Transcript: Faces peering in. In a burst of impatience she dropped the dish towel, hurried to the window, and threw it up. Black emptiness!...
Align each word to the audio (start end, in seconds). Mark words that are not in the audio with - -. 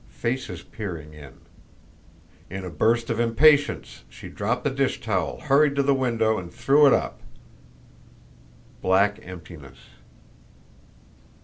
Faces 0.09 0.63
peering 0.63 1.13
in. 1.13 1.33
In 2.49 2.65
a 2.65 2.71
burst 2.71 3.11
of 3.11 3.19
impatience 3.19 4.03
she 4.09 4.29
dropped 4.29 4.63
the 4.63 4.71
dish 4.71 4.99
towel, 4.99 5.41
hurried 5.41 5.75
to 5.75 5.83
the 5.83 5.93
window, 5.93 6.39
and 6.39 6.51
threw 6.51 6.87
it 6.87 6.93
up. 6.93 7.21
Black 8.81 9.19
emptiness!... 9.21 9.77